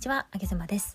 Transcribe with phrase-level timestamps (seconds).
[0.00, 0.94] にちは、あげずまです。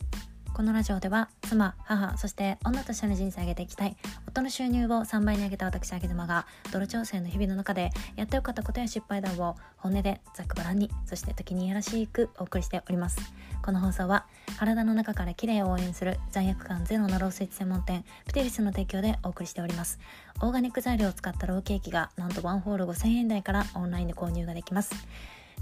[0.51, 3.95] このラジオでは妻、母、そして女としての人生を上げていきたい
[4.27, 13.19] 夫の収入を3倍に上げた私あげ妻が泥調整の日々の中でやってよかったことや失敗談を本音でざっくばらんにそして時にいやらしくお送りしております。
[13.63, 14.25] この放送は
[14.57, 19.99] 体の中から綺麗を応援する罪悪感ゼロのロースイーツ専門店プテリスの提供でお送りしております。
[20.41, 24.95] オーガニック材料を使ったローケーキがなんとワンホール5000円台からオンラインで購入ができます。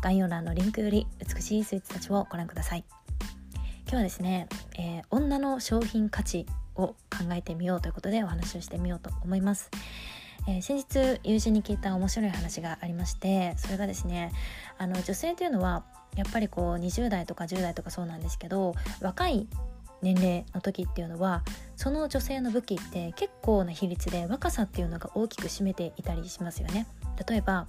[0.04, 2.84] 概要欄のリンクより美しいスイーツたちをご覧ください
[3.84, 6.46] 今日はですね、えー、女の商品価値
[6.76, 6.96] を考
[7.32, 9.70] えてみようということでお話をしてみようと思います。
[10.48, 14.34] えー、先日友人に聞いた面白い話がありましてそれがですね
[14.78, 15.86] あの女性というのは
[16.18, 19.48] やっぱりこう20代とか10代とかそうなんですけど若い
[20.02, 21.44] 年齢の時っていうのは
[21.78, 26.88] その女性の武器って結構な比率で若さっていうのが大きく占めていたりしますよね。
[27.26, 27.68] 例えば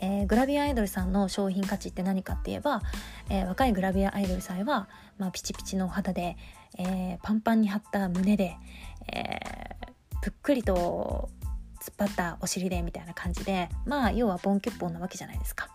[0.00, 2.82] えー、グラビアアイドルさんの商品価値って何かって言えば、
[3.30, 6.36] えー、若いグラビアアイドルさんは、まあ、ピチピチの肌で、
[6.78, 8.56] えー、パンパンに張った胸で、
[9.12, 9.40] え
[10.22, 11.30] ぷっくりと
[11.80, 15.68] 突っ張ったお尻でみたいな感じでまあ要はボンキュッポンなわけじゃないですか。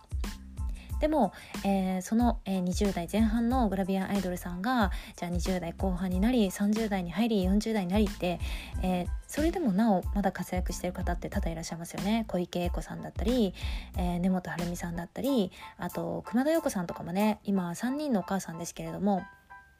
[1.02, 1.32] でも、
[1.64, 8.38] えー、その、えー、20代前半のグラビアアイドルさんがじゃあ20代後半になり30代に入り40代になりって、
[8.84, 12.24] えー、それでもなおまだ活躍してる方って多々いらっしゃいますよね。
[12.28, 13.52] 小池栄子さんだったり、
[13.98, 19.24] え根本晴美さんだったりあと熊田曜子さんとかもね今3人のお母さんですけれども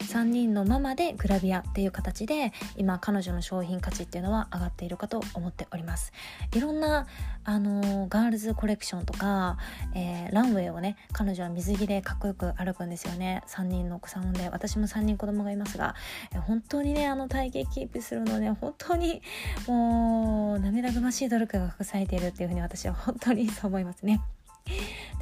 [0.03, 6.13] 3人のママでグラビアっていう形で今彼女の商品価値っていうのは上がっているかと思っております。
[6.55, 7.07] いろんな
[7.45, 9.57] あのガールズコレクションとか、
[9.95, 13.43] えー、ランウェイをね彼女は水着でかっこよく歩くんですよね。
[13.47, 15.95] 3人のお子さんで私も3人子供がいますが、
[16.35, 19.23] え本当にねあの体型キープするのね本当に
[19.67, 24.21] もう涙ぐましい努力が隠されているっていうふうに私は本当にそう思いますね。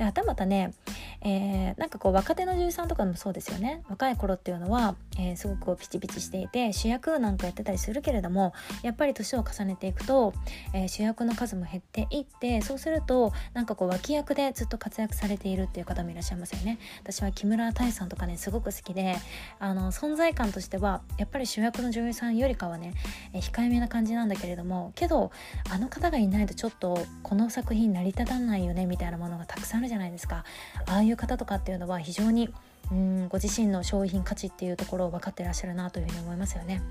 [0.00, 0.72] ではたまたね
[1.20, 3.82] えー、なんかこう若手の女優さんとかもそうですよね。
[3.90, 10.32] 若い頃っていうのは、えー、すごくピチピチしていて主役なんかやってたりするけれどもやっぱり年を重ねていくと、
[10.72, 16.78] えー、主役の数も減っていってそうするとなんかこう脇役でずっと活躍されているっていう方もいらっしゃいますよね。
[17.02, 19.16] 私は木村多江さんとかねすごく好きで
[19.58, 22.94] あの存在感としてはやっぱり主役の女優さんよりかはね、
[23.32, 25.30] え控えめな感じなんだけれどもけど
[25.70, 30.44] あの方がいないとちょっとこの作品成り立たないよねみたいなものがたくさんあるじゃないですか。
[30.86, 32.52] ああいう方とかっていうのは非常に
[32.90, 36.82] うんご自身の商品価値っていうところを分かってらっしゃるなというふうに思いますよね。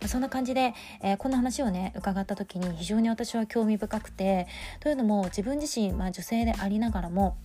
[0.00, 4.46] まあ、そんな感じで、えー、こんな話をね伺った時に非常に私は興味深くて
[4.80, 7.36] というのも自分自身、まあ、女性でありながらも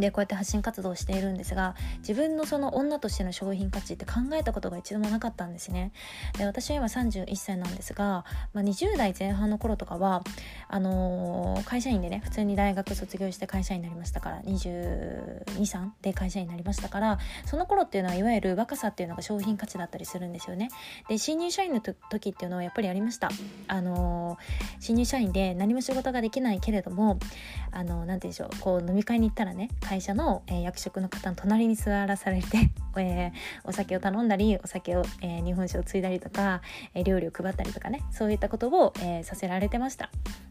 [0.00, 5.92] でこうやって発信活動をしているんですが自分のその女としての商品価値って考えたことが一度もなかったんですね。
[6.38, 10.22] で私は今31歳なんですが、まあ、20代前半の頃とかは
[10.68, 20.68] あのー、会社員でね普通に大学卒業して会社員になりましたから223で会社員になりましたからその頃っていうのはいわゆる若さっていうのが商品価値だったりするんですよね。
[21.08, 23.30] で新入社員の時っていうのはやっぱりありました。
[23.68, 27.18] あのー、新入社員で何も仕事ができないけれども
[27.70, 33.32] あの何、ー、て言うんでしょうこう飲み会に行ったらね会社の、えー、役職の方の隣に座らされて、 えー、
[33.64, 36.62] お酒を頼んだりお酒を、えー、日本酒をついだりとか、
[36.94, 40.08] え料理を配ったりとかねそういったことを、えさせられてました。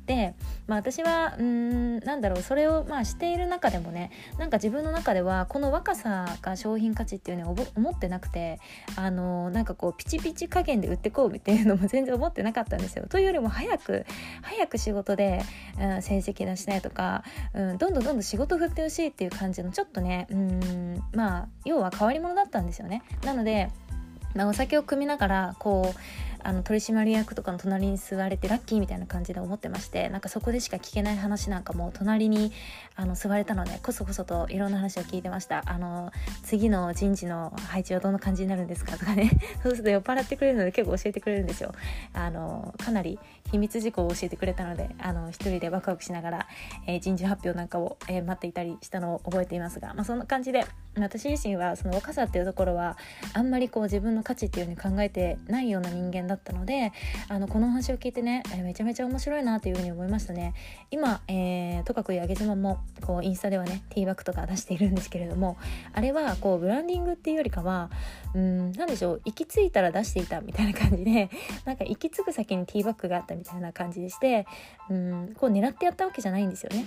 [0.08, 0.34] で、
[0.70, 8.60] まあ、私はうんなんだろうそれをまあしている中でもねなんか自分の中ではこの若さが商品価値っていうのを思ってなくて
[8.96, 13.08] あのなんかこうピチピチ加減で売ってこうっていうのも全然思ってなかったんですよ。
[13.10, 14.06] というよりも早く
[14.44, 15.42] 早く仕事で、
[15.80, 17.24] うん、成績出したいとか、
[17.56, 23.02] うん、どんどんどんどん仕事振ってほしいっていう感じのちょっとねうんまあ要は変わり者だったんですよね。
[23.24, 23.70] なので
[24.36, 26.00] まあ、お酒を汲みながらこう
[26.44, 32.52] あの取締役とかの隣に座れてラッキーみたいな感じで思ってましてなんかそこでしか聞けない話なんかも隣に
[32.96, 35.64] あの座れたのでこそこそといろんな話を聞いてました。
[35.66, 36.12] あの
[36.44, 39.32] 次の人事の配置はどんな感じになるんですかとかね。
[39.64, 41.74] そうすると酔っ払ってくれるので結構教えてくれるんですよ。
[42.14, 43.20] あのかなり
[43.52, 46.48] 秘密事項を教えてくれたのであの一人でワクワクしながら、
[46.88, 50.66] えー、人事発表なんかを、えー、待っていたりしたのを覚えていますが、まあ、そんな感じで
[50.98, 52.98] 私自身はその若さっていうところは
[53.34, 56.94] あんまりこう自分の価値っていうふうに考えてないような人間だったので
[57.28, 60.54] あのこの話を聞いてね、めちゃめちゃ面白いなというふうに思いましたね
[60.92, 65.58] 今、えー、とかく上げ島もこうインスタではねティーバッグとか出しているんですけれども
[65.94, 67.90] あれはこうブランディングっていうよりかは
[68.34, 71.30] うん何でしょう行き着いたら出していたみたいな感じで
[71.66, 74.46] なんか行き着く先にティーバッグがあったみたいな感じでして
[74.90, 76.86] うんこう狙ってやったわけじゃないんですよね。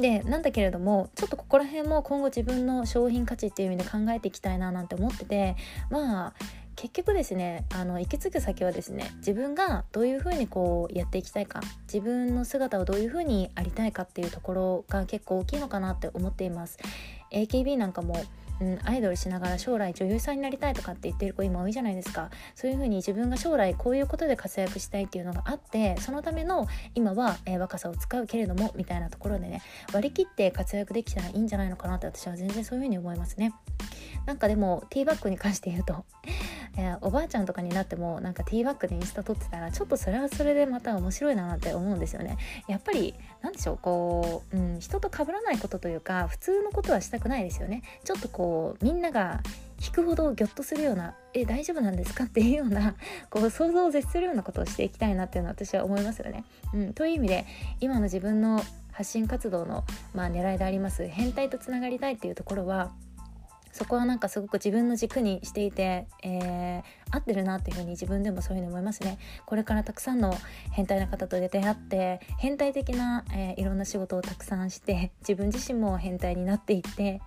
[0.00, 5.56] でなんだけれどもちょっとここら辺も今後自分の商品価値っていう意味で考えていきたいななんて思ってて
[5.90, 6.34] まあ
[6.76, 11.60] 結局ですねあの行き着く先はですね自分がどういうふうにこうやっていきたいか
[11.92, 16.78] 自分の姿をどういうふうにありたいかっていうところが結構大きいのかなって思っています。
[17.32, 18.22] AKB なんかも
[18.60, 22.30] うん、アイドルしながら将来女優さんになりたいとかって言ってる子今多いじゃないですか。
[22.54, 29.62] そういう風に自分が将来こういうことで活躍したいっていうのがあってそのための今は、えー、若さを使うけれどもみたいなところでね
[29.92, 33.52] 割り切って活躍できたらいいんじゃないのかなって私は全然そういう風に思いますね。
[34.24, 36.04] なんかでもティーバッグに関して言うと
[36.78, 42.36] え、おばあちゃんとかになってもなんかティーバッグでインスタ撮ってたらちょっとそれはそれでまた面白いなって思うんですよね
[42.68, 49.40] やっぱり何でしょうこう、うん、人と被らないことというか普通のことはしたくないですよねちょっとこうみんなが
[49.84, 52.94] 引くほどギョッとするような「え大丈夫なんですか?」っていうような
[53.30, 56.44] こう想像を絶するようなことをしていきたいなっていうのは私は思いますよね。
[56.72, 57.46] うん、という意味で
[57.80, 58.62] 今の自分の
[58.92, 59.84] 発信活動の、
[60.14, 62.92] まあ、狙いであります変態とつながりたいっていうところは
[63.76, 69.18] そこはなんかすごく自分の軸にしていて、えー、合ってるなっていうふうに自分でもそういうふうに思いますね。
[69.44, 70.34] これからたくさんの
[70.72, 77.20] 変態な方と出会って変態的な、えー、いろんな仕事をたくさんして自分自身も変態になっていって、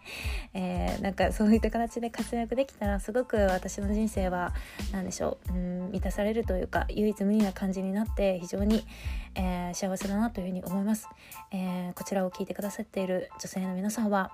[0.56, 4.52] えー、なんかそういった形で活躍できたらすごく私の人生は
[4.92, 8.88] 何でしょううん満たされるというか唯一無二な感じになって非常に、
[9.36, 11.08] えー、幸せだなというふうに思います、
[11.52, 14.32] えこちらを聞いてくださっている女性の皆さんは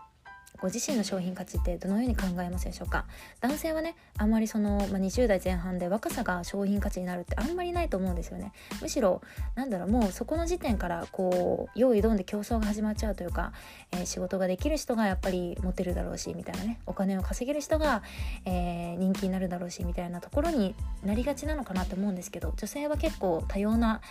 [0.62, 3.06] ご自身の商品価値ってどのように考えますでしょうか？
[3.42, 8.52] 男性はねあんまりその、まあ、20代前半で若さが商品価値になるってあんまりないと思うんですよね。
[8.82, 9.22] むしろ
[9.56, 13.54] なんだろうもうそこの時点からこう用意どんで競争が始まっちゃうというか、
[13.92, 18.04] えー、仕事ができる人がやっぱりモテるだろうしみたいなねお金を稼げる人が、
[18.46, 24.02] えー、人気になるだろうしみたいなところになりがちなのかなと思うんですけど女性は結構多様な、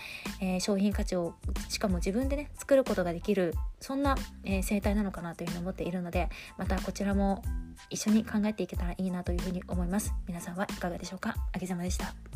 [0.41, 1.35] えー、商品価値を
[1.69, 3.55] しかも自分でね作ることができる
[3.85, 7.43] そんな、え生態なのかなというふうに思っているのでまたこちらも
[7.91, 10.15] 一緒に考えていけたらいいなというふうに思います。
[10.27, 11.35] 皆さんはいかがでしょうか？
[11.53, 12.34] あげざまでした。